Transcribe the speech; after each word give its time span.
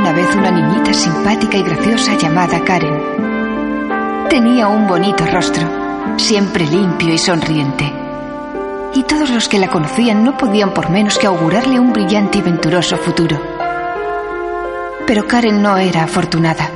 una 0.00 0.12
vez 0.12 0.34
una 0.34 0.50
niñita 0.50 0.94
simpática 0.94 1.58
y 1.58 1.62
graciosa 1.62 2.16
llamada 2.16 2.64
Karen. 2.64 4.28
Tenía 4.30 4.66
un 4.66 4.86
bonito 4.86 5.26
rostro, 5.26 5.68
siempre 6.16 6.64
limpio 6.66 7.12
y 7.12 7.18
sonriente. 7.18 7.92
Y 8.94 9.02
todos 9.02 9.28
los 9.28 9.46
que 9.46 9.58
la 9.58 9.68
conocían 9.68 10.24
no 10.24 10.38
podían 10.38 10.72
por 10.72 10.88
menos 10.88 11.18
que 11.18 11.26
augurarle 11.26 11.78
un 11.78 11.92
brillante 11.92 12.38
y 12.38 12.40
venturoso 12.40 12.96
futuro. 12.96 13.38
Pero 15.06 15.26
Karen 15.26 15.60
no 15.60 15.76
era 15.76 16.04
afortunada. 16.04 16.70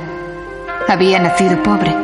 Había 0.87 1.17
nacido 1.19 1.63
pobre. 1.63 1.95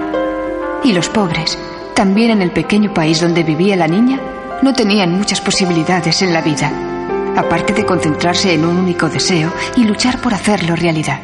Y 0.83 0.92
los 0.92 1.07
pobres, 1.10 1.56
también 1.93 2.32
en 2.32 2.42
el 2.42 2.50
pequeño 2.50 2.96
país 2.96 3.21
donde 3.21 3.43
vivía 3.43 3.75
la 3.75 3.88
niña, 3.88 4.19
no 4.64 4.74
tenían 4.74 5.15
muchas 5.15 5.39
posibilidades 5.39 6.24
en 6.24 6.33
la 6.33 6.42
vida 6.42 6.90
aparte 7.36 7.74
de 7.74 7.86
concentrarse 7.86 8.54
en 8.54 8.66
un 8.66 8.78
único 8.78 9.10
deseo 9.10 9.52
y 9.76 9.84
luchar 9.84 10.20
por 10.21 10.34
hacerlo 10.34 10.76
realidad. 10.76 11.20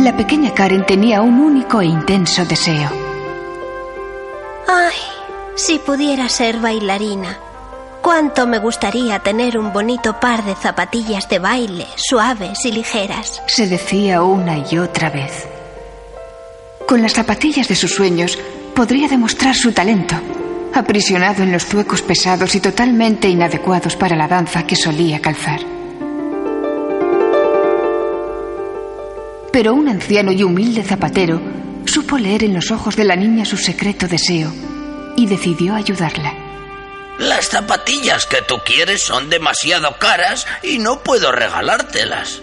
La 0.00 0.16
pequeña 0.16 0.52
Karen 0.52 0.84
tenía 0.84 1.22
un 1.22 1.38
único 1.38 1.80
e 1.80 1.86
intenso 1.86 2.44
deseo. 2.44 2.90
Ay, 4.66 4.96
si 5.54 5.78
pudiera 5.78 6.28
ser 6.28 6.58
bailarina. 6.58 7.38
Cuánto 8.02 8.46
me 8.46 8.58
gustaría 8.58 9.18
tener 9.20 9.56
un 9.56 9.72
bonito 9.72 10.20
par 10.20 10.44
de 10.44 10.54
zapatillas 10.54 11.28
de 11.28 11.38
baile, 11.38 11.86
suaves 11.96 12.64
y 12.66 12.72
ligeras. 12.72 13.40
Se 13.46 13.66
decía 13.66 14.22
una 14.22 14.58
y 14.58 14.78
otra 14.78 15.08
vez. 15.08 15.48
Con 16.86 17.00
las 17.00 17.14
zapatillas 17.14 17.66
de 17.68 17.74
sus 17.74 17.94
sueños 17.94 18.38
podría 18.74 19.08
demostrar 19.08 19.54
su 19.54 19.72
talento 19.72 20.16
aprisionado 20.76 21.42
en 21.42 21.52
los 21.52 21.66
zuecos 21.66 22.02
pesados 22.02 22.54
y 22.54 22.60
totalmente 22.60 23.28
inadecuados 23.28 23.96
para 23.96 24.16
la 24.16 24.28
danza 24.28 24.66
que 24.66 24.76
solía 24.76 25.20
calzar. 25.20 25.60
Pero 29.52 29.74
un 29.74 29.88
anciano 29.88 30.32
y 30.32 30.42
humilde 30.42 30.82
zapatero 30.82 31.40
supo 31.84 32.18
leer 32.18 32.44
en 32.44 32.54
los 32.54 32.70
ojos 32.70 32.96
de 32.96 33.04
la 33.04 33.14
niña 33.16 33.44
su 33.44 33.56
secreto 33.56 34.08
deseo 34.08 34.52
y 35.16 35.26
decidió 35.26 35.74
ayudarla. 35.74 36.34
Las 37.18 37.48
zapatillas 37.48 38.26
que 38.26 38.42
tú 38.42 38.56
quieres 38.64 39.02
son 39.02 39.30
demasiado 39.30 39.96
caras 39.98 40.46
y 40.62 40.78
no 40.78 41.00
puedo 41.00 41.30
regalártelas. 41.30 42.42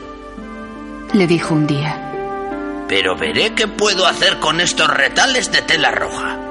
Le 1.13 1.27
dijo 1.27 1.53
un 1.53 1.67
día. 1.67 2.07
Pero 2.87 3.17
veré 3.17 3.53
qué 3.53 3.67
puedo 3.67 4.05
hacer 4.05 4.39
con 4.39 4.61
estos 4.61 4.87
retales 4.87 5.51
de 5.51 5.61
tela 5.61 5.91
roja. 5.91 6.50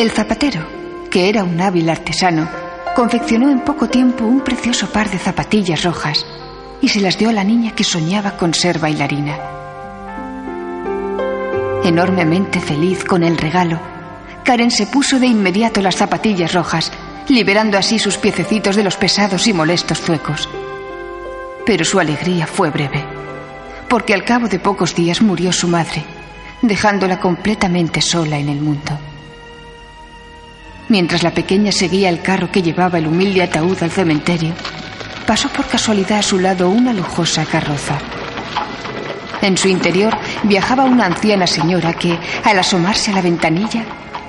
El 0.00 0.12
zapatero, 0.12 0.66
que 1.10 1.28
era 1.28 1.44
un 1.44 1.60
hábil 1.60 1.90
artesano, 1.90 2.48
confeccionó 2.96 3.50
en 3.50 3.60
poco 3.60 3.90
tiempo 3.90 4.24
un 4.24 4.40
precioso 4.40 4.90
par 4.90 5.10
de 5.10 5.18
zapatillas 5.18 5.84
rojas 5.84 6.24
y 6.80 6.88
se 6.88 7.02
las 7.02 7.18
dio 7.18 7.28
a 7.28 7.34
la 7.34 7.44
niña 7.44 7.72
que 7.74 7.84
soñaba 7.84 8.38
con 8.38 8.54
ser 8.54 8.78
bailarina. 8.78 9.36
Enormemente 11.84 12.60
feliz 12.60 13.04
con 13.04 13.22
el 13.22 13.36
regalo, 13.36 13.78
Karen 14.42 14.70
se 14.70 14.86
puso 14.86 15.18
de 15.18 15.26
inmediato 15.26 15.82
las 15.82 15.96
zapatillas 15.96 16.54
rojas, 16.54 16.90
liberando 17.28 17.76
así 17.76 17.98
sus 17.98 18.16
piececitos 18.16 18.76
de 18.76 18.84
los 18.84 18.96
pesados 18.96 19.46
y 19.48 19.52
molestos 19.52 20.00
zuecos. 20.00 20.48
Pero 21.66 21.84
su 21.84 22.00
alegría 22.00 22.46
fue 22.46 22.70
breve, 22.70 23.04
porque 23.86 24.14
al 24.14 24.24
cabo 24.24 24.48
de 24.48 24.60
pocos 24.60 24.94
días 24.94 25.20
murió 25.20 25.52
su 25.52 25.68
madre, 25.68 26.02
dejándola 26.62 27.20
completamente 27.20 28.00
sola 28.00 28.38
en 28.38 28.48
el 28.48 28.62
mundo. 28.62 28.98
Mientras 30.90 31.22
la 31.22 31.30
pequeña 31.30 31.70
seguía 31.70 32.08
el 32.08 32.20
carro 32.20 32.50
que 32.50 32.62
llevaba 32.62 32.98
el 32.98 33.06
humilde 33.06 33.44
ataúd 33.44 33.80
al 33.80 33.92
cementerio, 33.92 34.52
pasó 35.24 35.48
por 35.48 35.66
casualidad 35.66 36.18
a 36.18 36.22
su 36.22 36.40
lado 36.40 36.68
una 36.68 36.92
lujosa 36.92 37.46
carroza. 37.46 37.96
En 39.40 39.56
su 39.56 39.68
interior 39.68 40.12
viajaba 40.42 40.84
una 40.84 41.06
anciana 41.06 41.46
señora 41.46 41.92
que, 41.92 42.18
al 42.42 42.58
asomarse 42.58 43.12
a 43.12 43.14
la 43.14 43.22
ventanilla, 43.22 43.84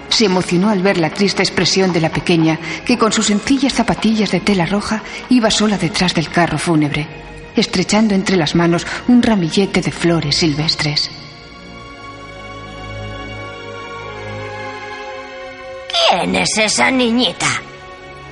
se 0.10 0.26
emocionó 0.26 0.70
al 0.70 0.84
ver 0.84 1.00
la 1.00 1.10
triste 1.10 1.42
expresión 1.42 1.94
de 1.94 2.02
la 2.02 2.10
pequeña 2.10 2.60
que 2.86 2.96
con 2.96 3.12
sus 3.12 3.26
sencillas 3.26 3.74
zapatillas 3.74 4.30
de 4.30 4.40
tela 4.40 4.68
roja 4.68 5.02
iba 5.30 5.50
sola 5.50 5.80
detrás 5.80 6.14
del 6.14 6.30
carro 6.30 6.60
fúnebre, 6.60 7.08
estrechando 7.56 8.14
entre 8.14 8.38
las 8.38 8.54
manos 8.54 8.86
un 9.08 9.24
ramillete 9.24 9.82
de 9.82 9.92
flores 9.92 10.36
silvestres. 10.36 11.10
¿Quién 16.22 16.36
es 16.36 16.56
esa 16.60 16.92
niñita? 16.92 17.48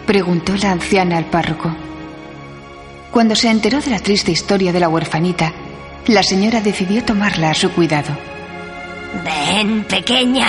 Preguntó 0.05 0.55
la 0.57 0.73
anciana 0.73 1.17
al 1.17 1.25
párroco. 1.25 1.75
Cuando 3.09 3.35
se 3.35 3.49
enteró 3.49 3.81
de 3.81 3.89
la 3.89 3.97
triste 3.97 4.31
historia 4.31 4.71
de 4.71 4.79
la 4.79 4.89
huerfanita, 4.89 5.51
la 6.05 6.21
señora 6.21 6.61
decidió 6.61 7.03
tomarla 7.03 7.49
a 7.49 7.55
su 7.55 7.71
cuidado. 7.71 8.15
Ven, 9.25 9.85
pequeña. 9.85 10.45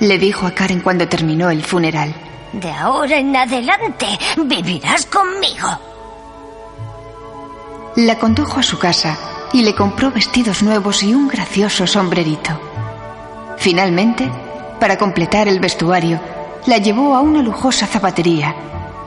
Le 0.00 0.18
dijo 0.18 0.46
a 0.46 0.50
Karen 0.50 0.80
cuando 0.80 1.08
terminó 1.08 1.48
el 1.48 1.64
funeral. 1.64 2.12
De 2.52 2.70
ahora 2.70 3.16
en 3.16 3.34
adelante 3.34 4.06
vivirás 4.36 5.06
conmigo. 5.06 5.80
La 7.96 8.18
condujo 8.18 8.60
a 8.60 8.62
su 8.62 8.78
casa 8.78 9.18
y 9.54 9.62
le 9.62 9.74
compró 9.74 10.10
vestidos 10.10 10.62
nuevos 10.62 11.02
y 11.02 11.14
un 11.14 11.26
gracioso 11.26 11.86
sombrerito. 11.86 12.60
Finalmente, 13.56 14.30
para 14.78 14.98
completar 14.98 15.48
el 15.48 15.60
vestuario, 15.60 16.20
la 16.66 16.78
llevó 16.78 17.14
a 17.14 17.20
una 17.20 17.42
lujosa 17.42 17.86
zapatería, 17.86 18.54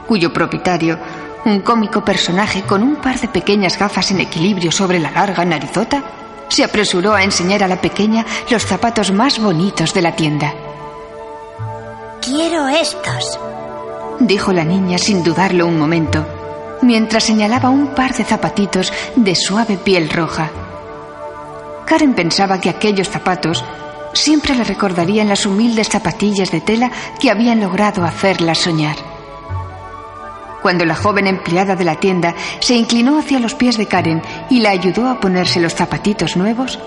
cuyo 0.08 0.34
propietario, 0.34 0.98
un 1.46 1.62
cómico 1.62 2.04
personaje 2.04 2.64
con 2.64 2.84
un 2.84 2.98
par 2.98 3.20
de 3.20 3.28
pequeñas 3.28 3.78
gafas 3.78 4.12
en 4.12 4.20
equilibrio 4.20 4.72
sobre 4.72 5.00
la 5.00 5.12
larga 5.12 5.46
narizota, 5.46 6.04
se 6.48 6.64
apresuró 6.64 7.14
a 7.14 7.24
enseñar 7.24 7.64
a 7.64 7.68
la 7.68 7.80
pequeña 7.80 8.26
los 8.50 8.66
zapatos 8.66 9.12
más 9.12 9.40
bonitos 9.40 9.94
de 9.94 10.02
la 10.02 10.16
tienda. 10.16 10.54
Quiero 12.22 12.68
estos, 12.68 13.40
dijo 14.20 14.52
la 14.52 14.64
niña 14.64 14.98
sin 14.98 15.24
dudarlo 15.24 15.68
un 15.68 15.78
momento, 15.78 16.26
mientras 16.82 17.24
señalaba 17.24 17.70
un 17.70 17.88
par 17.88 18.14
de 18.14 18.24
zapatitos 18.24 18.92
de 19.16 19.36
suave 19.36 19.78
piel 19.78 20.10
roja. 20.10 20.50
Karen 21.86 22.14
pensaba 22.14 22.60
que 22.60 22.70
aquellos 22.70 23.10
zapatos 23.10 23.64
siempre 24.20 24.54
le 24.56 24.64
recordarían 24.64 25.30
las 25.30 25.46
humildes 25.46 25.90
zapatillas 25.90 26.52
de 26.52 26.62
tela 26.62 26.92
que 27.20 27.32
habían 27.32 27.62
logrado 27.62 28.04
hacerla 28.04 28.54
soñar. 28.54 28.98
Cuando 30.62 30.86
la 30.86 30.96
joven 30.96 31.26
empleada 31.26 31.76
de 31.76 31.86
la 31.86 31.96
tienda 31.96 32.36
se 32.60 32.76
inclinó 32.76 33.18
hacia 33.18 33.40
los 33.40 33.56
pies 33.56 33.78
de 33.78 33.86
Karen 33.86 34.22
y 34.50 34.60
la 34.60 34.72
ayudó 34.72 35.08
a 35.08 35.20
ponerse 35.20 35.62
los 35.62 35.74
zapatitos 35.74 36.36
nuevos, 36.36 36.80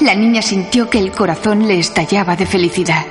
la 0.00 0.14
niña 0.14 0.42
sintió 0.42 0.90
que 0.90 0.98
el 0.98 1.10
corazón 1.10 1.66
le 1.66 1.78
estallaba 1.78 2.36
de 2.36 2.46
felicidad. 2.46 3.04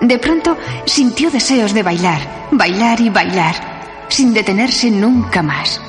De 0.00 0.18
pronto 0.18 0.56
sintió 0.84 1.30
deseos 1.30 1.72
de 1.72 1.82
bailar, 1.82 2.20
bailar 2.50 3.00
y 3.00 3.08
bailar, 3.08 3.54
sin 4.08 4.34
detenerse 4.34 4.90
nunca 4.90 5.42
más. 5.42 5.80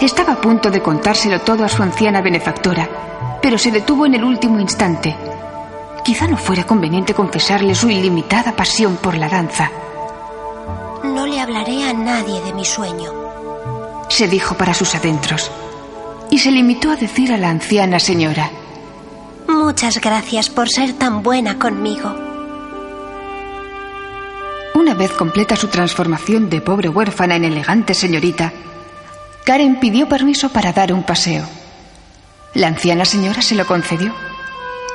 Estaba 0.00 0.34
a 0.34 0.40
punto 0.40 0.70
de 0.70 0.82
contárselo 0.82 1.40
todo 1.40 1.64
a 1.64 1.68
su 1.68 1.82
anciana 1.82 2.20
benefactora, 2.20 2.88
pero 3.44 3.58
se 3.58 3.70
detuvo 3.70 4.06
en 4.06 4.14
el 4.14 4.24
último 4.24 4.58
instante. 4.58 5.14
Quizá 6.02 6.26
no 6.26 6.38
fuera 6.38 6.64
conveniente 6.64 7.12
confesarle 7.12 7.74
su 7.74 7.90
ilimitada 7.90 8.56
pasión 8.56 8.96
por 8.96 9.18
la 9.18 9.28
danza. 9.28 9.70
No 11.02 11.26
le 11.26 11.38
hablaré 11.38 11.84
a 11.84 11.92
nadie 11.92 12.40
de 12.40 12.54
mi 12.54 12.64
sueño, 12.64 13.12
se 14.08 14.28
dijo 14.28 14.54
para 14.56 14.72
sus 14.72 14.94
adentros, 14.94 15.50
y 16.30 16.38
se 16.38 16.50
limitó 16.50 16.90
a 16.90 16.96
decir 16.96 17.34
a 17.34 17.36
la 17.36 17.50
anciana 17.50 17.98
señora, 17.98 18.50
Muchas 19.46 20.00
gracias 20.00 20.48
por 20.48 20.70
ser 20.70 20.94
tan 20.94 21.22
buena 21.22 21.58
conmigo. 21.58 22.16
Una 24.74 24.94
vez 24.94 25.10
completa 25.12 25.54
su 25.54 25.68
transformación 25.68 26.48
de 26.48 26.62
pobre 26.62 26.88
huérfana 26.88 27.36
en 27.36 27.44
elegante 27.44 27.92
señorita, 27.92 28.54
Karen 29.44 29.78
pidió 29.80 30.08
permiso 30.08 30.48
para 30.48 30.72
dar 30.72 30.94
un 30.94 31.02
paseo. 31.02 31.44
La 32.54 32.68
anciana 32.68 33.04
señora 33.04 33.42
se 33.42 33.56
lo 33.56 33.66
concedió. 33.66 34.14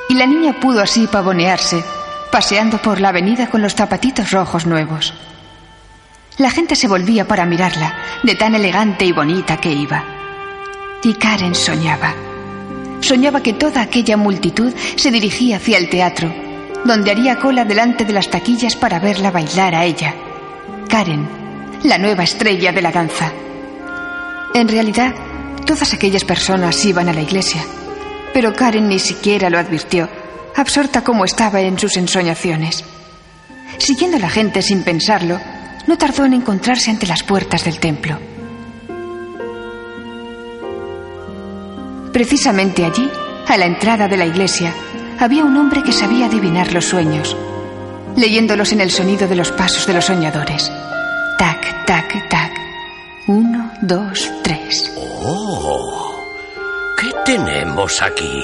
Y 0.08 0.14
la 0.14 0.26
niña 0.26 0.58
pudo 0.58 0.80
así 0.80 1.06
pavonearse, 1.06 1.84
paseando 2.32 2.78
por 2.78 3.00
la 3.00 3.10
avenida 3.10 3.48
con 3.48 3.62
los 3.62 3.74
zapatitos 3.74 4.30
rojos 4.30 4.66
nuevos. 4.66 5.12
La 6.38 6.50
gente 6.50 6.74
se 6.74 6.88
volvía 6.88 7.28
para 7.28 7.44
mirarla, 7.44 7.94
de 8.22 8.34
tan 8.34 8.54
elegante 8.54 9.04
y 9.04 9.12
bonita 9.12 9.58
que 9.58 9.72
iba. 9.72 10.02
Y 11.02 11.14
Karen 11.14 11.54
soñaba. 11.54 12.14
Soñaba 13.00 13.42
que 13.42 13.52
toda 13.52 13.82
aquella 13.82 14.16
multitud 14.16 14.72
se 14.96 15.10
dirigía 15.10 15.56
hacia 15.56 15.76
el 15.76 15.90
teatro, 15.90 16.32
donde 16.84 17.10
haría 17.10 17.36
cola 17.36 17.64
delante 17.64 18.06
de 18.06 18.14
las 18.14 18.30
taquillas 18.30 18.76
para 18.76 19.00
verla 19.00 19.30
bailar 19.30 19.74
a 19.74 19.84
ella. 19.84 20.14
Karen, 20.88 21.28
la 21.84 21.98
nueva 21.98 22.24
estrella 22.24 22.72
de 22.72 22.82
la 22.82 22.90
danza. 22.90 23.32
En 24.54 24.66
realidad, 24.66 25.14
Todas 25.70 25.94
aquellas 25.94 26.24
personas 26.24 26.84
iban 26.84 27.08
a 27.08 27.12
la 27.12 27.20
iglesia, 27.20 27.64
pero 28.34 28.52
Karen 28.52 28.88
ni 28.88 28.98
siquiera 28.98 29.48
lo 29.48 29.56
advirtió, 29.56 30.08
absorta 30.56 31.04
como 31.04 31.24
estaba 31.24 31.60
en 31.60 31.78
sus 31.78 31.96
ensoñaciones. 31.96 32.84
Siguiendo 33.78 34.16
a 34.16 34.20
la 34.20 34.30
gente 34.30 34.62
sin 34.62 34.82
pensarlo, 34.82 35.38
no 35.86 35.96
tardó 35.96 36.24
en 36.24 36.32
encontrarse 36.32 36.90
ante 36.90 37.06
las 37.06 37.22
puertas 37.22 37.64
del 37.64 37.78
templo. 37.78 38.18
Precisamente 42.12 42.84
allí, 42.84 43.08
a 43.46 43.56
la 43.56 43.66
entrada 43.66 44.08
de 44.08 44.16
la 44.16 44.26
iglesia, 44.26 44.74
había 45.20 45.44
un 45.44 45.56
hombre 45.56 45.84
que 45.84 45.92
sabía 45.92 46.26
adivinar 46.26 46.72
los 46.72 46.86
sueños, 46.86 47.36
leyéndolos 48.16 48.72
en 48.72 48.80
el 48.80 48.90
sonido 48.90 49.28
de 49.28 49.36
los 49.36 49.52
pasos 49.52 49.86
de 49.86 49.92
los 49.92 50.06
soñadores. 50.06 50.68
Tac, 51.38 51.86
tac, 51.86 52.28
tac. 52.28 52.49
Uno, 53.30 53.70
dos, 53.80 54.28
tres. 54.42 54.92
¡Oh! 54.96 56.20
¿Qué 56.98 57.12
tenemos 57.24 58.02
aquí? 58.02 58.42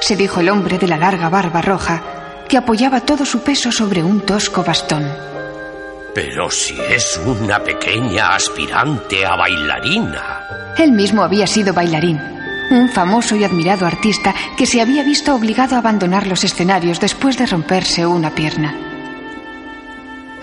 Se 0.00 0.16
dijo 0.16 0.40
el 0.40 0.48
hombre 0.48 0.78
de 0.78 0.88
la 0.88 0.96
larga 0.96 1.28
barba 1.28 1.62
roja, 1.62 2.02
que 2.48 2.56
apoyaba 2.56 3.02
todo 3.02 3.24
su 3.24 3.40
peso 3.44 3.70
sobre 3.70 4.02
un 4.02 4.22
tosco 4.22 4.64
bastón. 4.64 5.06
Pero 6.12 6.50
si 6.50 6.76
es 6.90 7.20
una 7.24 7.62
pequeña 7.62 8.34
aspirante 8.34 9.24
a 9.24 9.36
bailarina. 9.36 10.74
Él 10.76 10.90
mismo 10.90 11.22
había 11.22 11.46
sido 11.46 11.72
bailarín, 11.72 12.20
un 12.72 12.88
famoso 12.88 13.36
y 13.36 13.44
admirado 13.44 13.86
artista 13.86 14.34
que 14.56 14.66
se 14.66 14.80
había 14.80 15.04
visto 15.04 15.36
obligado 15.36 15.76
a 15.76 15.78
abandonar 15.78 16.26
los 16.26 16.42
escenarios 16.42 16.98
después 16.98 17.38
de 17.38 17.46
romperse 17.46 18.04
una 18.04 18.34
pierna. 18.34 18.74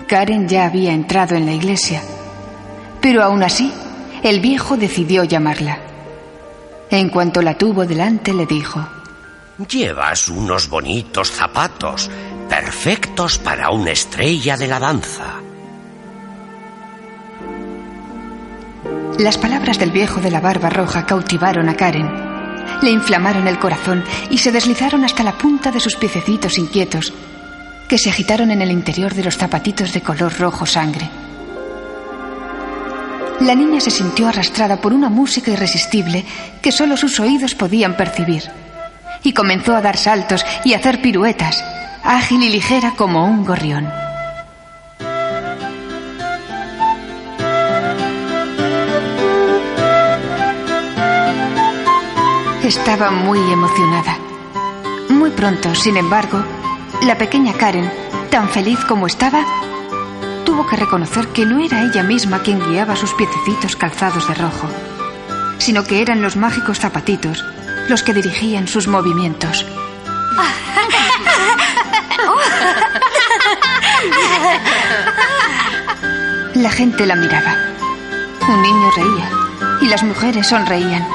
Karen 0.08 0.48
ya 0.48 0.64
había 0.64 0.94
entrado 0.94 1.34
en 1.34 1.44
la 1.44 1.52
iglesia, 1.52 2.00
pero 3.06 3.22
aún 3.22 3.44
así, 3.44 3.72
el 4.24 4.40
viejo 4.40 4.76
decidió 4.76 5.22
llamarla. 5.22 5.78
En 6.90 7.08
cuanto 7.08 7.40
la 7.40 7.56
tuvo 7.56 7.86
delante, 7.86 8.34
le 8.34 8.46
dijo, 8.46 8.84
Llevas 9.70 10.28
unos 10.28 10.68
bonitos 10.68 11.30
zapatos, 11.30 12.10
perfectos 12.48 13.38
para 13.38 13.70
una 13.70 13.92
estrella 13.92 14.56
de 14.56 14.66
la 14.66 14.80
danza. 14.80 15.34
Las 19.20 19.38
palabras 19.38 19.78
del 19.78 19.92
viejo 19.92 20.20
de 20.20 20.32
la 20.32 20.40
barba 20.40 20.68
roja 20.68 21.06
cautivaron 21.06 21.68
a 21.68 21.76
Karen. 21.76 22.10
Le 22.82 22.90
inflamaron 22.90 23.46
el 23.46 23.60
corazón 23.60 24.02
y 24.30 24.38
se 24.38 24.50
deslizaron 24.50 25.04
hasta 25.04 25.22
la 25.22 25.38
punta 25.38 25.70
de 25.70 25.78
sus 25.78 25.94
piececitos 25.94 26.58
inquietos, 26.58 27.12
que 27.88 27.98
se 27.98 28.10
agitaron 28.10 28.50
en 28.50 28.62
el 28.62 28.72
interior 28.72 29.14
de 29.14 29.22
los 29.22 29.36
zapatitos 29.36 29.92
de 29.92 30.00
color 30.00 30.36
rojo 30.40 30.66
sangre. 30.66 31.08
La 33.40 33.54
niña 33.54 33.80
se 33.80 33.90
sintió 33.90 34.28
arrastrada 34.28 34.80
por 34.80 34.92
una 34.92 35.08
música 35.08 35.50
irresistible 35.50 36.24
que 36.62 36.72
solo 36.72 36.96
sus 36.96 37.20
oídos 37.20 37.54
podían 37.54 37.96
percibir, 37.96 38.44
y 39.22 39.32
comenzó 39.32 39.76
a 39.76 39.82
dar 39.82 39.96
saltos 39.96 40.44
y 40.64 40.74
hacer 40.74 41.02
piruetas, 41.02 41.62
ágil 42.02 42.42
y 42.42 42.48
ligera 42.48 42.92
como 42.96 43.26
un 43.26 43.44
gorrión. 43.44 43.88
Estaba 52.62 53.10
muy 53.12 53.38
emocionada. 53.52 54.18
Muy 55.08 55.30
pronto, 55.30 55.74
sin 55.74 55.96
embargo, 55.96 56.42
la 57.02 57.16
pequeña 57.16 57.52
Karen, 57.52 57.88
tan 58.30 58.48
feliz 58.48 58.84
como 58.86 59.06
estaba, 59.06 59.44
tuvo 60.56 60.68
que 60.68 60.76
reconocer 60.76 61.28
que 61.28 61.44
no 61.44 61.62
era 61.62 61.82
ella 61.82 62.02
misma 62.02 62.38
quien 62.38 62.58
guiaba 62.58 62.96
sus 62.96 63.12
piececitos 63.12 63.76
calzados 63.76 64.26
de 64.26 64.32
rojo, 64.32 64.66
sino 65.58 65.84
que 65.84 66.00
eran 66.00 66.22
los 66.22 66.36
mágicos 66.36 66.78
zapatitos 66.80 67.44
los 67.90 68.02
que 68.02 68.14
dirigían 68.14 68.66
sus 68.66 68.88
movimientos. 68.88 69.66
La 76.54 76.70
gente 76.70 77.04
la 77.04 77.16
miraba. 77.16 77.54
Un 78.48 78.62
niño 78.62 78.90
reía 78.96 79.30
y 79.82 79.88
las 79.88 80.02
mujeres 80.04 80.46
sonreían. 80.46 81.06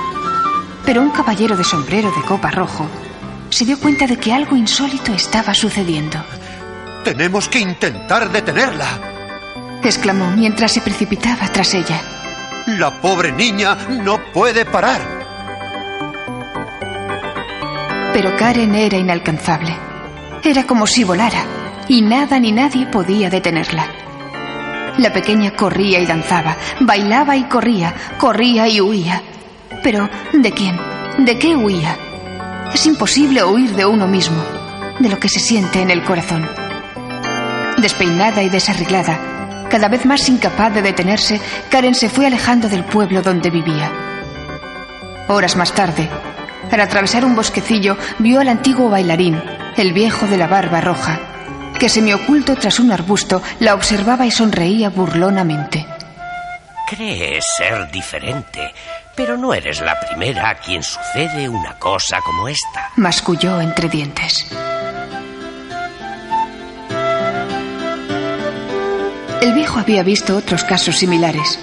Pero 0.85 1.01
un 1.01 1.09
caballero 1.09 1.57
de 1.57 1.63
sombrero 1.63 2.11
de 2.11 2.21
copa 2.27 2.51
rojo 2.51 2.87
se 3.49 3.65
dio 3.65 3.79
cuenta 3.79 4.05
de 4.05 4.17
que 4.17 4.33
algo 4.33 4.55
insólito 4.55 5.11
estaba 5.15 5.55
sucediendo. 5.55 6.23
Tenemos 7.03 7.49
que 7.49 7.57
intentar 7.57 8.31
detenerla. 8.31 9.10
Exclamó 9.83 10.31
mientras 10.31 10.71
se 10.71 10.81
precipitaba 10.81 11.47
tras 11.47 11.73
ella. 11.73 12.01
La 12.67 12.91
pobre 13.01 13.31
niña 13.31 13.75
no 13.89 14.19
puede 14.31 14.65
parar. 14.65 15.01
Pero 18.13 18.35
Karen 18.37 18.75
era 18.75 18.97
inalcanzable. 18.97 19.75
Era 20.43 20.65
como 20.65 20.85
si 20.85 21.03
volara, 21.03 21.43
y 21.87 22.01
nada 22.01 22.39
ni 22.39 22.51
nadie 22.51 22.85
podía 22.85 23.29
detenerla. 23.29 23.87
La 24.97 25.11
pequeña 25.13 25.55
corría 25.55 25.99
y 25.99 26.05
danzaba, 26.05 26.57
bailaba 26.81 27.35
y 27.37 27.43
corría, 27.45 27.93
corría 28.19 28.67
y 28.67 28.81
huía. 28.81 29.21
Pero, 29.81 30.09
¿de 30.33 30.51
quién? 30.51 30.77
¿De 31.19 31.39
qué 31.39 31.55
huía? 31.55 31.97
Es 32.73 32.85
imposible 32.85 33.43
huir 33.43 33.71
de 33.71 33.85
uno 33.85 34.07
mismo, 34.07 34.43
de 34.99 35.09
lo 35.09 35.19
que 35.19 35.29
se 35.29 35.39
siente 35.39 35.81
en 35.81 35.89
el 35.89 36.03
corazón. 36.03 36.47
Despeinada 37.77 38.43
y 38.43 38.49
desarreglada, 38.49 39.19
cada 39.71 39.87
vez 39.87 40.05
más 40.05 40.27
incapaz 40.27 40.73
de 40.73 40.81
detenerse, 40.81 41.39
Karen 41.69 41.95
se 41.95 42.09
fue 42.09 42.27
alejando 42.27 42.67
del 42.67 42.83
pueblo 42.83 43.21
donde 43.21 43.49
vivía. 43.49 43.89
Horas 45.29 45.55
más 45.55 45.71
tarde, 45.71 46.09
al 46.69 46.81
atravesar 46.81 47.23
un 47.23 47.35
bosquecillo, 47.35 47.97
vio 48.19 48.41
al 48.41 48.49
antiguo 48.49 48.89
bailarín, 48.89 49.41
el 49.77 49.93
viejo 49.93 50.27
de 50.27 50.37
la 50.37 50.47
barba 50.47 50.81
roja, 50.81 51.19
que 51.79 51.87
semioculto 51.87 52.55
tras 52.57 52.79
un 52.79 52.91
arbusto 52.91 53.41
la 53.59 53.73
observaba 53.73 54.25
y 54.25 54.31
sonreía 54.31 54.89
burlonamente. 54.89 55.85
Crees 56.89 57.45
ser 57.57 57.89
diferente, 57.89 58.73
pero 59.15 59.37
no 59.37 59.53
eres 59.53 59.79
la 59.79 59.97
primera 60.01 60.49
a 60.49 60.55
quien 60.55 60.83
sucede 60.83 61.47
una 61.47 61.79
cosa 61.79 62.19
como 62.25 62.49
esta. 62.49 62.89
Masculló 62.97 63.61
entre 63.61 63.87
dientes. 63.87 64.51
El 69.41 69.53
viejo 69.53 69.79
había 69.79 70.03
visto 70.03 70.37
otros 70.37 70.63
casos 70.63 70.97
similares. 70.97 71.57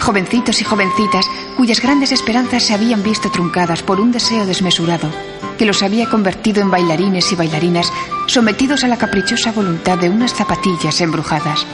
Jovencitos 0.00 0.62
y 0.62 0.64
jovencitas 0.64 1.26
cuyas 1.54 1.82
grandes 1.82 2.12
esperanzas 2.12 2.62
se 2.62 2.72
habían 2.72 3.02
visto 3.02 3.30
truncadas 3.30 3.82
por 3.82 4.00
un 4.00 4.10
deseo 4.10 4.46
desmesurado 4.46 5.10
que 5.58 5.66
los 5.66 5.82
había 5.82 6.08
convertido 6.08 6.62
en 6.62 6.70
bailarines 6.70 7.30
y 7.30 7.36
bailarinas 7.36 7.92
sometidos 8.26 8.82
a 8.84 8.88
la 8.88 8.96
caprichosa 8.96 9.52
voluntad 9.52 9.98
de 9.98 10.08
unas 10.08 10.32
zapatillas 10.32 11.02
embrujadas. 11.02 11.66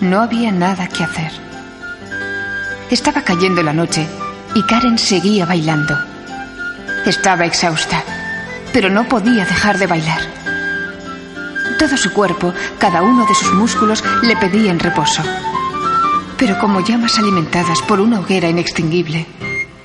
No 0.00 0.20
había 0.20 0.50
nada 0.50 0.88
que 0.88 1.04
hacer. 1.04 1.30
Estaba 2.90 3.22
cayendo 3.22 3.62
la 3.62 3.72
noche 3.72 4.08
y 4.56 4.64
Karen 4.64 4.98
seguía 4.98 5.46
bailando. 5.46 5.96
Estaba 7.06 7.46
exhausta, 7.46 8.02
pero 8.72 8.90
no 8.90 9.04
podía 9.08 9.44
dejar 9.44 9.78
de 9.78 9.86
bailar. 9.86 10.43
Todo 11.84 11.98
su 11.98 12.14
cuerpo, 12.14 12.54
cada 12.78 13.02
uno 13.02 13.26
de 13.26 13.34
sus 13.34 13.52
músculos, 13.52 14.02
le 14.22 14.34
pedían 14.36 14.78
reposo. 14.78 15.22
Pero 16.38 16.58
como 16.58 16.80
llamas 16.80 17.18
alimentadas 17.18 17.82
por 17.82 18.00
una 18.00 18.20
hoguera 18.20 18.48
inextinguible, 18.48 19.26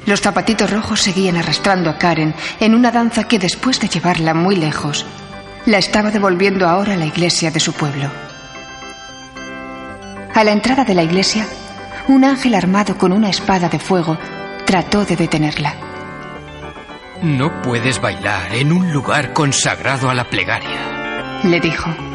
los 0.06 0.22
zapatitos 0.22 0.72
rojos 0.72 1.01
seguían 1.01 1.36
arrastrando 1.36 1.89
a 1.89 1.98
Karen 1.98 2.34
en 2.62 2.74
una 2.74 2.91
danza 2.91 3.25
que 3.25 3.38
después 3.38 3.82
de 3.82 3.89
llevarla 3.89 4.34
muy 4.34 4.56
lejos, 4.56 5.06
la 5.65 5.77
estaba 5.77 6.10
devolviendo 6.10 6.70
ahora 6.70 6.94
a 6.94 6.98
la 6.98 7.06
iglesia 7.06 7.51
de 7.51 7.60
su 7.60 7.74
pueblo. 7.74 8.10
A 10.34 10.41
la 10.46 10.53
entrada 10.53 10.86
de 10.86 10.96
la 10.96 11.03
iglesia, 11.03 11.46
un 12.08 12.24
ángel 12.24 12.56
armado 12.56 12.98
con 12.98 13.12
una 13.12 13.29
espada 13.29 13.68
de 13.68 13.77
fuego 13.77 14.18
trató 14.65 15.03
de 15.03 15.18
detenerla. 15.18 15.74
No 17.22 17.62
puedes 17.62 18.00
bailar 18.00 18.56
en 18.56 18.72
un 18.72 18.94
lugar 18.94 19.34
consagrado 19.34 20.10
a 20.10 20.13
la 20.13 20.29
plegaria, 20.29 20.99
le 21.43 21.60
dijo. 21.60 22.09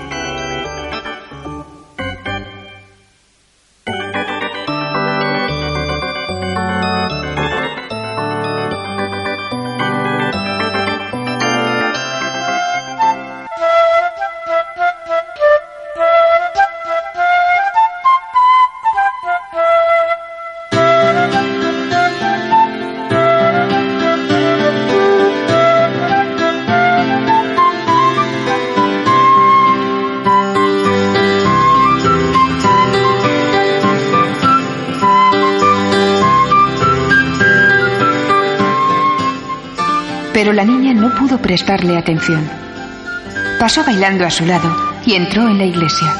Pero 40.44 40.52
la 40.52 40.64
niña 40.66 40.92
no 40.92 41.08
pudo 41.14 41.38
prestarle 41.38 41.96
atención. 41.96 42.46
Pasó 43.58 43.82
bailando 43.82 44.26
a 44.26 44.30
su 44.30 44.44
lado 44.44 44.76
y 45.06 45.14
entró 45.14 45.48
en 45.48 45.56
la 45.56 45.64
iglesia. 45.64 46.14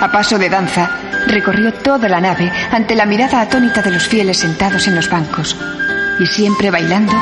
A 0.00 0.10
paso 0.10 0.38
de 0.38 0.48
danza, 0.48 0.90
recorrió 1.26 1.70
toda 1.74 2.08
la 2.08 2.22
nave 2.22 2.50
ante 2.70 2.94
la 2.94 3.04
mirada 3.04 3.42
atónita 3.42 3.82
de 3.82 3.90
los 3.90 4.08
fieles 4.08 4.38
sentados 4.38 4.88
en 4.88 4.94
los 4.94 5.10
bancos 5.10 5.58
y 6.18 6.24
siempre 6.24 6.70
bailando, 6.70 7.12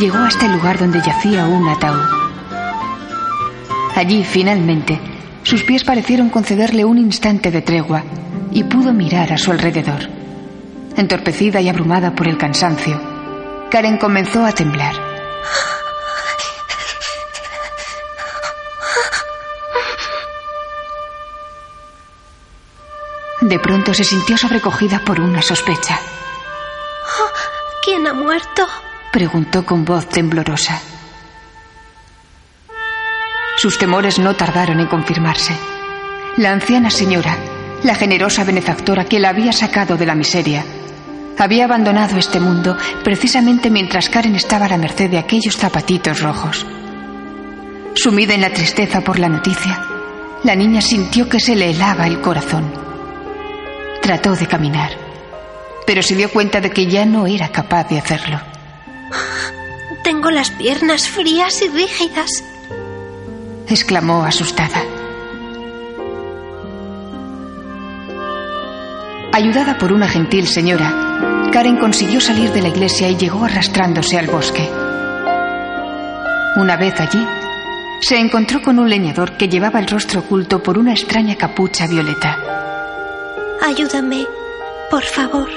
llegó 0.00 0.18
hasta 0.18 0.46
el 0.46 0.52
lugar 0.54 0.80
donde 0.80 1.00
yacía 1.00 1.46
un 1.46 1.68
ataúd. 1.68 2.08
Allí, 3.94 4.24
finalmente, 4.24 4.98
sus 5.44 5.62
pies 5.62 5.84
parecieron 5.84 6.30
concederle 6.30 6.84
un 6.84 6.98
instante 6.98 7.52
de 7.52 7.62
tregua 7.62 8.02
y 8.50 8.64
pudo 8.64 8.92
mirar 8.92 9.32
a 9.32 9.38
su 9.38 9.52
alrededor. 9.52 10.08
Entorpecida 10.96 11.60
y 11.60 11.68
abrumada 11.68 12.16
por 12.16 12.26
el 12.26 12.36
cansancio, 12.36 13.00
Karen 13.70 13.96
comenzó 13.96 14.44
a 14.44 14.50
temblar. 14.50 15.09
De 23.40 23.58
pronto 23.58 23.94
se 23.94 24.04
sintió 24.04 24.36
sobrecogida 24.36 25.00
por 25.00 25.18
una 25.18 25.42
sospecha. 25.42 25.98
¿Quién 27.82 28.06
ha 28.06 28.12
muerto? 28.12 28.66
Preguntó 29.12 29.64
con 29.64 29.84
voz 29.84 30.08
temblorosa. 30.08 30.80
Sus 33.56 33.76
temores 33.78 34.18
no 34.18 34.36
tardaron 34.36 34.78
en 34.80 34.86
confirmarse. 34.86 35.56
La 36.36 36.52
anciana 36.52 36.90
señora, 36.90 37.36
la 37.82 37.94
generosa 37.94 38.44
benefactora 38.44 39.06
que 39.06 39.18
la 39.18 39.30
había 39.30 39.52
sacado 39.52 39.96
de 39.96 40.06
la 40.06 40.14
miseria, 40.14 40.64
había 41.38 41.64
abandonado 41.64 42.18
este 42.18 42.38
mundo 42.38 42.76
precisamente 43.02 43.70
mientras 43.70 44.08
Karen 44.08 44.36
estaba 44.36 44.66
a 44.66 44.68
la 44.68 44.76
merced 44.76 45.10
de 45.10 45.18
aquellos 45.18 45.56
zapatitos 45.56 46.20
rojos. 46.20 46.66
Sumida 47.94 48.34
en 48.34 48.42
la 48.42 48.52
tristeza 48.52 49.00
por 49.00 49.18
la 49.18 49.28
noticia, 49.28 49.78
la 50.44 50.54
niña 50.54 50.80
sintió 50.80 51.28
que 51.28 51.40
se 51.40 51.56
le 51.56 51.70
helaba 51.70 52.06
el 52.06 52.20
corazón. 52.20 52.72
Trató 54.00 54.36
de 54.36 54.46
caminar, 54.46 54.90
pero 55.86 56.02
se 56.02 56.14
dio 56.14 56.30
cuenta 56.30 56.60
de 56.60 56.70
que 56.70 56.86
ya 56.86 57.04
no 57.04 57.26
era 57.26 57.48
capaz 57.48 57.88
de 57.88 57.98
hacerlo. 57.98 58.40
Tengo 60.04 60.30
las 60.30 60.50
piernas 60.50 61.08
frías 61.08 61.62
y 61.62 61.68
rígidas, 61.68 62.44
exclamó 63.68 64.24
asustada. 64.24 64.82
Ayudada 69.32 69.78
por 69.78 69.92
una 69.92 70.08
gentil 70.08 70.46
señora, 70.48 71.09
Karen 71.52 71.78
consiguió 71.78 72.20
salir 72.20 72.52
de 72.52 72.62
la 72.62 72.68
iglesia 72.68 73.08
y 73.08 73.16
llegó 73.16 73.44
arrastrándose 73.44 74.18
al 74.18 74.28
bosque. 74.28 74.68
Una 76.56 76.76
vez 76.76 77.00
allí, 77.00 77.26
se 78.00 78.18
encontró 78.18 78.62
con 78.62 78.78
un 78.78 78.88
leñador 78.88 79.36
que 79.36 79.48
llevaba 79.48 79.80
el 79.80 79.88
rostro 79.88 80.20
oculto 80.20 80.62
por 80.62 80.78
una 80.78 80.92
extraña 80.92 81.36
capucha 81.36 81.86
violeta. 81.86 82.38
Ayúdame, 83.66 84.26
por 84.90 85.02
favor. 85.02 85.48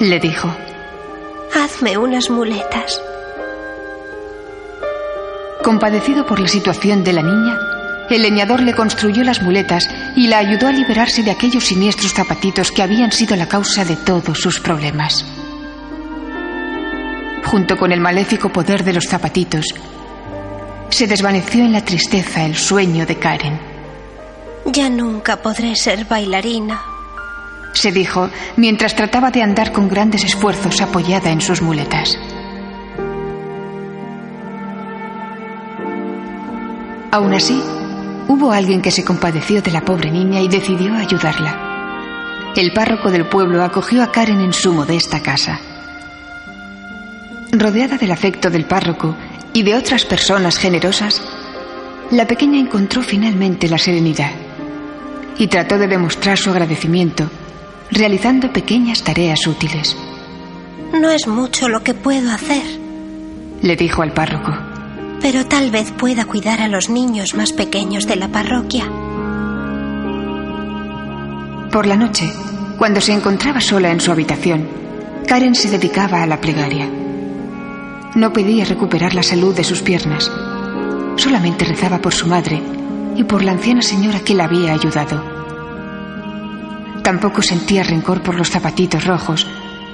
Le 0.00 0.18
dijo. 0.18 0.48
Hazme 1.54 1.98
unas 1.98 2.30
muletas. 2.30 3.00
Compadecido 5.62 6.26
por 6.26 6.40
la 6.40 6.48
situación 6.48 7.04
de 7.04 7.12
la 7.12 7.22
niña, 7.22 7.58
el 8.12 8.22
leñador 8.22 8.60
le 8.60 8.74
construyó 8.74 9.22
las 9.24 9.42
muletas 9.42 9.88
y 10.16 10.26
la 10.26 10.38
ayudó 10.38 10.68
a 10.68 10.72
liberarse 10.72 11.22
de 11.22 11.30
aquellos 11.30 11.64
siniestros 11.64 12.12
zapatitos 12.12 12.70
que 12.70 12.82
habían 12.82 13.12
sido 13.12 13.36
la 13.36 13.48
causa 13.48 13.84
de 13.84 13.96
todos 13.96 14.38
sus 14.38 14.60
problemas. 14.60 15.24
Junto 17.44 17.76
con 17.76 17.92
el 17.92 18.00
maléfico 18.00 18.50
poder 18.50 18.84
de 18.84 18.92
los 18.92 19.06
zapatitos, 19.06 19.66
se 20.90 21.06
desvaneció 21.06 21.64
en 21.64 21.72
la 21.72 21.84
tristeza 21.84 22.44
el 22.44 22.56
sueño 22.56 23.06
de 23.06 23.16
Karen. 23.16 23.58
Ya 24.66 24.88
nunca 24.88 25.42
podré 25.42 25.74
ser 25.74 26.04
bailarina, 26.04 26.80
se 27.72 27.90
dijo 27.90 28.30
mientras 28.56 28.94
trataba 28.94 29.30
de 29.30 29.42
andar 29.42 29.72
con 29.72 29.88
grandes 29.88 30.24
esfuerzos 30.24 30.80
apoyada 30.80 31.30
en 31.30 31.40
sus 31.40 31.62
muletas. 31.62 32.18
Aún 37.10 37.34
así, 37.34 37.62
hubo 38.28 38.52
alguien 38.52 38.82
que 38.82 38.90
se 38.90 39.04
compadeció 39.04 39.62
de 39.62 39.70
la 39.70 39.84
pobre 39.84 40.10
niña 40.10 40.40
y 40.40 40.48
decidió 40.48 40.94
ayudarla. 40.94 42.52
El 42.56 42.72
párroco 42.72 43.10
del 43.10 43.28
pueblo 43.28 43.62
acogió 43.62 44.02
a 44.02 44.12
Karen 44.12 44.40
en 44.40 44.52
su 44.52 44.72
modesta 44.72 45.20
casa. 45.20 45.58
Rodeada 47.52 47.98
del 47.98 48.12
afecto 48.12 48.50
del 48.50 48.64
párroco 48.64 49.14
y 49.52 49.62
de 49.62 49.74
otras 49.74 50.04
personas 50.04 50.58
generosas, 50.58 51.22
la 52.10 52.26
pequeña 52.26 52.58
encontró 52.58 53.02
finalmente 53.02 53.68
la 53.68 53.78
serenidad 53.78 54.32
y 55.38 55.46
trató 55.46 55.78
de 55.78 55.88
demostrar 55.88 56.38
su 56.38 56.50
agradecimiento 56.50 57.30
realizando 57.92 58.52
pequeñas 58.52 59.02
tareas 59.02 59.46
útiles. 59.46 59.96
No 60.98 61.10
es 61.10 61.26
mucho 61.26 61.68
lo 61.68 61.82
que 61.82 61.94
puedo 61.94 62.30
hacer, 62.32 62.62
le 63.60 63.76
dijo 63.76 64.02
al 64.02 64.12
párroco. 64.12 64.71
Pero 65.22 65.46
tal 65.46 65.70
vez 65.70 65.92
pueda 65.92 66.24
cuidar 66.24 66.60
a 66.60 66.68
los 66.68 66.90
niños 66.90 67.34
más 67.34 67.52
pequeños 67.52 68.06
de 68.06 68.16
la 68.16 68.28
parroquia. 68.28 68.84
Por 71.70 71.86
la 71.86 71.96
noche, 71.96 72.30
cuando 72.76 73.00
se 73.00 73.12
encontraba 73.12 73.60
sola 73.60 73.92
en 73.92 74.00
su 74.00 74.10
habitación, 74.10 74.66
Karen 75.26 75.54
se 75.54 75.70
dedicaba 75.70 76.22
a 76.22 76.26
la 76.26 76.40
plegaria. 76.40 76.90
No 78.16 78.32
pedía 78.32 78.64
recuperar 78.64 79.14
la 79.14 79.22
salud 79.22 79.54
de 79.54 79.64
sus 79.64 79.80
piernas. 79.80 80.30
Solamente 81.16 81.64
rezaba 81.64 81.98
por 82.00 82.12
su 82.12 82.26
madre 82.26 82.60
y 83.16 83.24
por 83.24 83.42
la 83.42 83.52
anciana 83.52 83.80
señora 83.80 84.20
que 84.20 84.34
la 84.34 84.44
había 84.44 84.74
ayudado. 84.74 85.22
Tampoco 87.02 87.42
sentía 87.42 87.84
rencor 87.84 88.22
por 88.22 88.34
los 88.34 88.50
zapatitos 88.50 89.06
rojos 89.06 89.46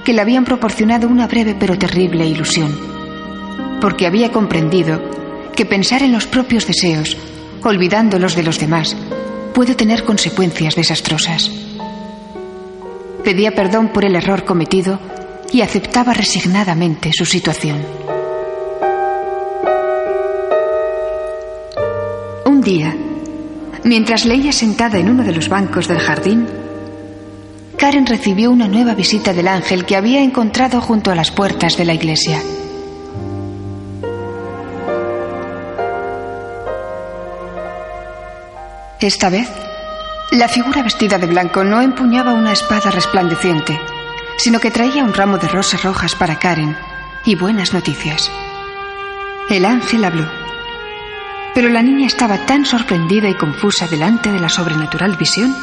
que 0.03 0.13
le 0.13 0.21
habían 0.21 0.43
proporcionado 0.43 1.07
una 1.07 1.27
breve 1.27 1.55
pero 1.57 1.77
terrible 1.77 2.25
ilusión, 2.25 2.88
porque 3.81 4.07
había 4.07 4.31
comprendido 4.31 5.01
que 5.55 5.65
pensar 5.65 6.03
en 6.03 6.11
los 6.11 6.27
propios 6.27 6.65
deseos, 6.67 7.17
olvidando 7.63 8.19
los 8.19 8.35
de 8.35 8.43
los 8.43 8.59
demás, 8.59 8.95
puede 9.53 9.75
tener 9.75 10.03
consecuencias 10.03 10.75
desastrosas. 10.75 11.51
Pedía 13.23 13.51
perdón 13.51 13.89
por 13.89 14.05
el 14.05 14.15
error 14.15 14.45
cometido 14.45 14.99
y 15.51 15.61
aceptaba 15.61 16.13
resignadamente 16.13 17.11
su 17.13 17.25
situación. 17.25 17.83
Un 22.45 22.61
día, 22.61 22.95
mientras 23.83 24.25
leía 24.25 24.51
sentada 24.51 24.97
en 24.97 25.09
uno 25.09 25.23
de 25.23 25.33
los 25.33 25.49
bancos 25.49 25.87
del 25.87 25.99
jardín, 25.99 26.47
Karen 27.77 28.05
recibió 28.05 28.51
una 28.51 28.67
nueva 28.67 28.93
visita 28.93 29.33
del 29.33 29.47
ángel 29.47 29.85
que 29.85 29.95
había 29.95 30.21
encontrado 30.21 30.81
junto 30.81 31.11
a 31.11 31.15
las 31.15 31.31
puertas 31.31 31.77
de 31.77 31.85
la 31.85 31.93
iglesia. 31.93 32.41
Esta 39.01 39.29
vez, 39.29 39.49
la 40.31 40.49
figura 40.49 40.83
vestida 40.83 41.17
de 41.17 41.25
blanco 41.25 41.63
no 41.63 41.81
empuñaba 41.81 42.33
una 42.33 42.51
espada 42.51 42.91
resplandeciente, 42.91 43.79
sino 44.37 44.59
que 44.59 44.71
traía 44.71 45.05
un 45.05 45.13
ramo 45.13 45.37
de 45.37 45.47
rosas 45.47 45.83
rojas 45.83 46.15
para 46.15 46.37
Karen 46.37 46.75
y 47.23 47.35
buenas 47.35 47.73
noticias. 47.73 48.29
El 49.49 49.63
ángel 49.63 50.03
habló, 50.03 50.27
pero 51.55 51.69
la 51.69 51.81
niña 51.81 52.07
estaba 52.07 52.45
tan 52.45 52.65
sorprendida 52.65 53.29
y 53.29 53.35
confusa 53.35 53.87
delante 53.87 54.33
de 54.33 54.39
la 54.39 54.49
sobrenatural 54.49 55.15
visión 55.15 55.55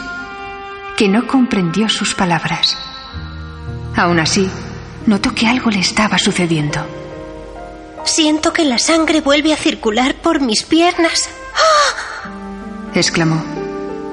que 0.97 1.09
no 1.09 1.27
comprendió 1.27 1.91
sus 1.91 2.15
palabras. 2.15 2.79
Aún 3.95 4.19
así, 4.19 4.51
notó 5.05 5.35
que 5.35 5.47
algo 5.47 5.69
le 5.71 5.81
estaba 5.81 6.17
sucediendo. 6.17 6.81
Siento 8.05 8.55
que 8.55 8.65
la 8.65 8.79
sangre 8.79 9.21
vuelve 9.21 9.53
a 9.53 9.57
circular 9.57 10.15
por 10.15 10.41
mis 10.41 10.63
piernas. 10.63 11.29
Exclamó. 12.97 13.45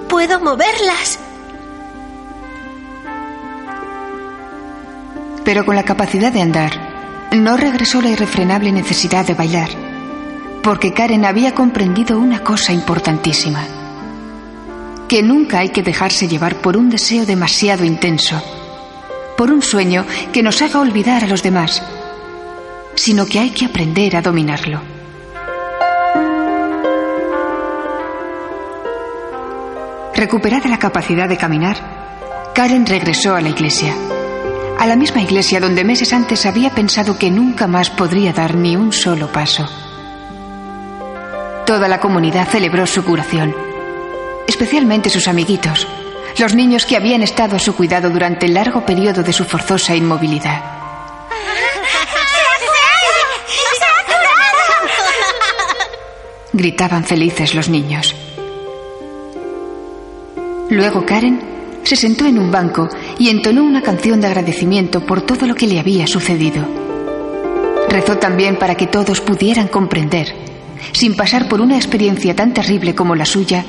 Puedo 0.10 0.42
moverlas. 0.42 1.18
Pero 5.46 5.66
con 5.66 5.76
la 5.76 5.84
capacidad 5.84 6.32
de 6.32 6.42
andar, 6.42 6.72
no 7.32 7.58
regresó 7.58 8.02
la 8.02 8.10
irrefrenable 8.10 8.72
necesidad 8.72 9.26
de 9.26 9.34
bailar, 9.34 9.70
porque 10.64 10.94
Karen 10.94 11.26
había 11.26 11.56
comprendido 11.56 12.20
una 12.20 12.44
cosa 12.44 12.74
importantísima 12.74 13.66
que 15.08 15.22
nunca 15.22 15.60
hay 15.60 15.70
que 15.70 15.84
dejarse 15.84 16.28
llevar 16.28 16.56
por 16.56 16.76
un 16.76 16.90
deseo 16.90 17.26
demasiado 17.26 17.86
intenso, 17.86 18.42
por 19.38 19.52
un 19.52 19.62
sueño 19.62 20.06
que 20.32 20.44
nos 20.44 20.62
haga 20.62 20.80
olvidar 20.80 21.24
a 21.24 21.28
los 21.28 21.44
demás, 21.44 21.84
sino 22.96 23.26
que 23.26 23.40
hay 23.40 23.52
que 23.52 23.66
aprender 23.66 24.16
a 24.16 24.22
dominarlo. 24.22 24.93
Recuperada 30.16 30.70
la 30.70 30.78
capacidad 30.78 31.28
de 31.28 31.38
caminar, 31.38 32.52
Karen 32.54 32.86
regresó 32.86 33.36
a 33.36 33.42
la 33.42 33.50
iglesia, 33.50 33.96
a 34.80 34.86
la 34.86 34.96
misma 34.96 35.22
iglesia 35.22 35.60
donde 35.60 35.84
meses 35.84 36.14
antes 36.14 36.46
había 36.46 36.70
pensado 36.70 37.18
que 37.18 37.32
nunca 37.32 37.66
más 37.66 37.90
podría 37.90 38.32
dar 38.32 38.56
ni 38.56 38.76
un 38.76 38.94
solo 38.94 39.32
paso. 39.32 39.68
Toda 41.66 41.88
la 41.88 42.00
comunidad 42.00 42.48
celebró 42.48 42.86
su 42.86 43.04
curación, 43.04 43.56
especialmente 44.48 45.10
sus 45.10 45.28
amiguitos, 45.28 45.88
los 46.38 46.54
niños 46.54 46.86
que 46.86 46.96
habían 46.96 47.24
estado 47.24 47.56
a 47.56 47.60
su 47.60 47.76
cuidado 47.76 48.10
durante 48.12 48.46
el 48.46 48.54
largo 48.54 48.86
periodo 48.86 49.24
de 49.24 49.34
su 49.34 49.46
forzosa 49.46 49.96
inmovilidad. 49.96 50.62
Gritaban 56.54 57.04
felices 57.04 57.56
los 57.56 57.68
niños. 57.68 58.16
Luego 60.70 61.06
Karen 61.06 61.40
se 61.84 61.96
sentó 61.96 62.26
en 62.26 62.40
un 62.40 62.52
banco 62.52 62.90
y 63.20 63.30
entonó 63.30 63.64
una 63.64 63.82
canción 63.82 64.22
de 64.22 64.28
agradecimiento 64.28 65.06
por 65.06 65.22
todo 65.22 65.46
lo 65.46 65.56
que 65.56 65.68
le 65.68 65.80
había 65.80 66.08
sucedido. 66.08 66.66
Rezó 67.90 68.18
también 68.18 68.58
para 68.58 68.76
que 68.76 68.88
todos 68.88 69.22
pudieran 69.22 69.68
comprender, 69.68 70.34
sin 70.94 71.16
pasar 71.16 71.48
por 71.48 71.62
una 71.62 71.76
experiencia 71.76 72.36
tan 72.36 72.54
terrible 72.54 72.96
como 72.96 73.16
la 73.16 73.26
suya, 73.26 73.66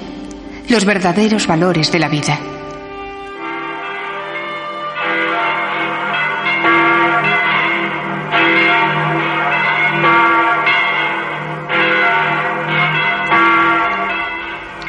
los 0.68 0.84
verdaderos 0.84 1.46
valores 1.46 1.90
de 1.92 1.98
la 1.98 2.08
vida. 2.08 2.38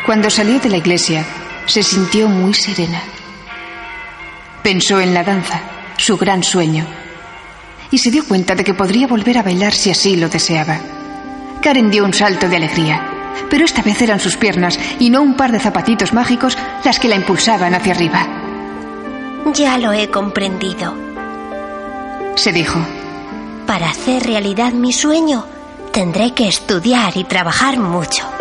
Cuando 0.05 0.29
salió 0.29 0.59
de 0.59 0.69
la 0.69 0.77
iglesia, 0.77 1.25
se 1.65 1.83
sintió 1.83 2.27
muy 2.27 2.53
serena. 2.53 3.01
Pensó 4.63 4.99
en 4.99 5.13
la 5.13 5.23
danza, 5.23 5.61
su 5.97 6.17
gran 6.17 6.43
sueño, 6.43 6.85
y 7.91 7.97
se 7.97 8.11
dio 8.11 8.25
cuenta 8.27 8.55
de 8.55 8.63
que 8.63 8.73
podría 8.73 9.07
volver 9.07 9.37
a 9.37 9.43
bailar 9.43 9.73
si 9.73 9.91
así 9.91 10.15
lo 10.15 10.29
deseaba. 10.29 10.79
Karen 11.61 11.89
dio 11.89 12.03
un 12.05 12.13
salto 12.13 12.47
de 12.47 12.57
alegría, 12.57 13.05
pero 13.49 13.65
esta 13.65 13.81
vez 13.81 14.01
eran 14.01 14.19
sus 14.19 14.37
piernas 14.37 14.79
y 14.99 15.09
no 15.09 15.21
un 15.21 15.35
par 15.35 15.51
de 15.51 15.59
zapatitos 15.59 16.13
mágicos 16.13 16.57
las 16.83 16.99
que 16.99 17.07
la 17.07 17.15
impulsaban 17.15 17.73
hacia 17.73 17.93
arriba. 17.93 18.27
Ya 19.53 19.77
lo 19.77 19.93
he 19.93 20.09
comprendido. 20.09 20.95
Se 22.35 22.51
dijo. 22.51 22.79
Para 23.67 23.89
hacer 23.89 24.23
realidad 24.23 24.73
mi 24.73 24.93
sueño, 24.93 25.45
tendré 25.91 26.33
que 26.33 26.47
estudiar 26.47 27.15
y 27.17 27.23
trabajar 27.23 27.79
mucho. 27.79 28.34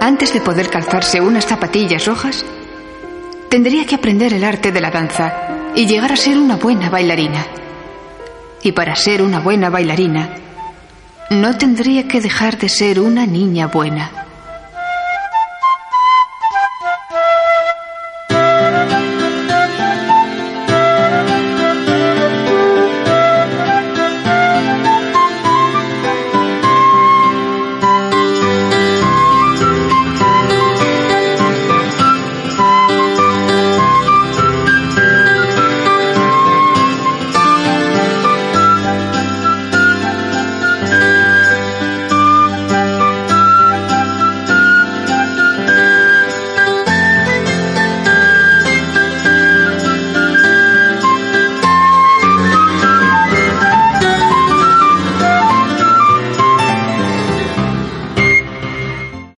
Antes 0.00 0.32
de 0.32 0.40
poder 0.40 0.70
calzarse 0.70 1.20
unas 1.20 1.44
zapatillas 1.44 2.06
rojas, 2.06 2.44
tendría 3.50 3.84
que 3.84 3.94
aprender 3.94 4.32
el 4.32 4.44
arte 4.44 4.72
de 4.72 4.80
la 4.80 4.90
danza 4.90 5.32
y 5.74 5.86
llegar 5.86 6.10
a 6.10 6.16
ser 6.16 6.38
una 6.38 6.56
buena 6.56 6.88
bailarina. 6.88 7.46
Y 8.62 8.72
para 8.72 8.96
ser 8.96 9.20
una 9.20 9.40
buena 9.40 9.68
bailarina, 9.68 10.36
no 11.30 11.56
tendría 11.58 12.08
que 12.08 12.20
dejar 12.20 12.58
de 12.58 12.70
ser 12.70 12.98
una 12.98 13.26
niña 13.26 13.66
buena. 13.66 14.19